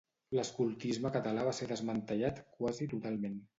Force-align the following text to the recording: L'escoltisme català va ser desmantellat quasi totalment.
L'escoltisme 0.37 1.11
català 1.17 1.45
va 1.49 1.53
ser 1.59 1.69
desmantellat 1.73 2.43
quasi 2.59 2.91
totalment. 2.97 3.41